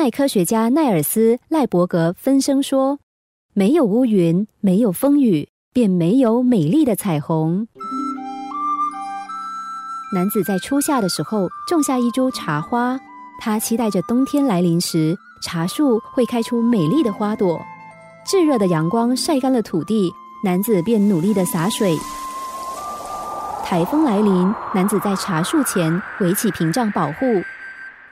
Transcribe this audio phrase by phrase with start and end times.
[0.00, 3.00] 麦科学家奈尔斯·赖伯格分声说
[3.52, 7.66] ：“没有乌云，没有风雨，便没有美丽的彩虹。”
[10.14, 12.96] 男子在初夏的时候种下一株茶花，
[13.40, 17.60] 他期待着冬天来临时，茶树会开出美丽的花朵。
[18.24, 20.12] 炙热的阳光晒干了土地，
[20.44, 21.98] 男子便努力的洒水。
[23.64, 27.42] 台风来临，男子在茶树前围起屏障保护。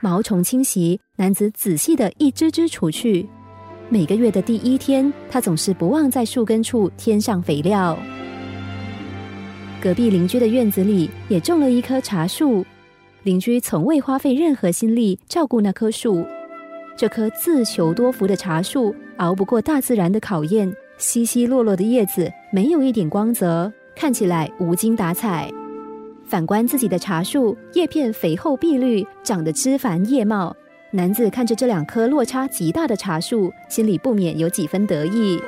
[0.00, 3.26] 毛虫侵袭，男子仔细的一只只除去。
[3.88, 7.98] 每个月的第一天，他总是不忘在树根处添上肥料。
[9.80, 12.64] 隔壁邻居的院子里也种了一棵茶树，
[13.22, 16.26] 邻居从未花费任何心力照顾那棵树。
[16.96, 25.50] 这棵自求多福的茶树熬不过大自然的考验，稀稀落落的叶子没有一点光泽，看起来无精打采。
[26.26, 30.54] 反观自己的茶树，叶片肥厚碧绿，长得枝繁叶茂。
[30.90, 35.40] 男子看着这两棵落差极大的茶树，心里不免有几分得意。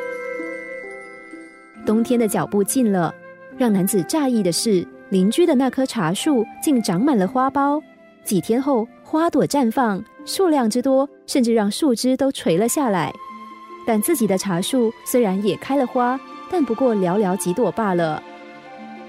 [1.84, 3.14] 冬天的脚步近了。
[3.56, 7.82] 让男子诧异的是，邻居的那棵茶树竟长满了花苞。
[8.22, 13.12] 几天后，花朵绽放，数量之多，甚至让树枝都垂了下来。
[13.84, 18.22] 但自己的茶树虽然也开了花，但不过寥寥几朵罢了。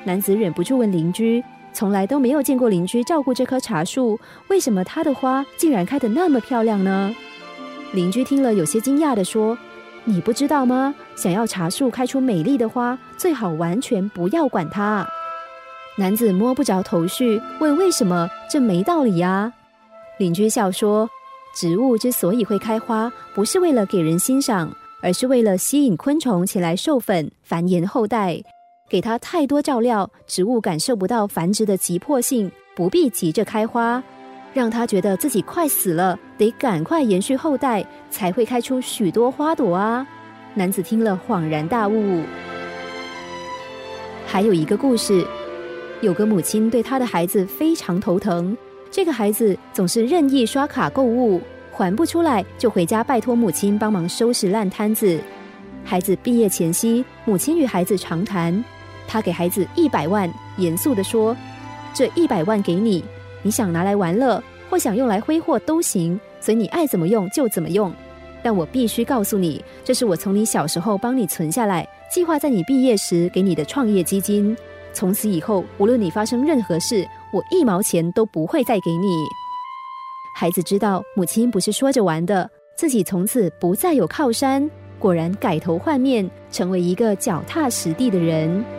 [0.03, 7.15] 男子忍不住问邻居：“从来都没有见过邻居照顾这棵茶树，为什么它的花竟然开得那么漂亮呢？”
[7.93, 9.57] 邻居听了，有些惊讶的说。
[10.05, 10.95] 你不知道吗？
[11.15, 15.07] 想要茶树开出美丽的花，最好完全不要管它。
[15.97, 18.27] 男子摸不着头绪，问为什么？
[18.49, 19.51] 这没道理呀。
[20.17, 21.07] 邻居笑说
[21.53, 28.41] ：“植物之所以会开花，不是为了给人欣赏，而是为了吸引昆虫前来授粉、繁衍后代。
[28.89, 34.03] 给它太多照料，植物感受不到繁殖的急迫性，不必急着开花。”
[34.51, 40.05] 让他觉得自己快死了，得赶快延续后代，才会开出许多花朵啊！
[40.55, 42.23] 男子听了恍然大悟。
[44.25, 45.23] 还有一个故事，
[46.01, 48.57] 有个母亲对他的孩子非常头疼，
[48.89, 51.39] 这个孩子总是任意刷卡购物，
[51.71, 55.21] 还不出来就回家拜托母亲帮忙收拾烂摊子。
[55.85, 58.65] 孩子毕业前夕，母亲与孩子长谈，
[59.09, 61.35] 他给孩子一百万，严肃的说
[61.95, 63.03] ：“这一百万给你。”
[63.41, 67.91] 你想拿来玩乐，或想用来挥霍都行，随你爱怎么用就怎么用。
[68.43, 74.55] 但我必须告诉你，这是我从你小时候帮你存下来，计划在你毕业时给你的创业基金。
[74.93, 79.07] 从此以后，无论你发生任何事，我一毛钱都不会再给你。
[80.35, 88.78] 孩子知道母亲不是说着玩的，自己从此不再有靠山，果然改头换面，成为一个脚踏实地的人。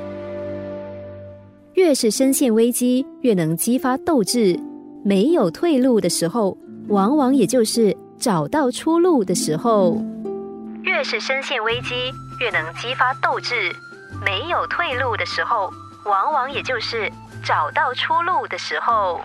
[1.80, 4.54] 越是深陷危机，越能激发斗志。
[5.02, 6.54] 没有退路的时候，
[6.88, 9.96] 往往也就是找到出路的时候。
[10.82, 13.74] 越是深陷危机，越能激发斗志。
[14.22, 15.70] 没有退路的时候，
[16.04, 17.10] 往往也就是
[17.42, 19.22] 找到出路的时候。